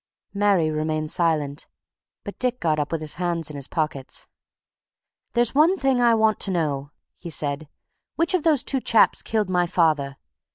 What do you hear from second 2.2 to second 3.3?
but Dick got up with his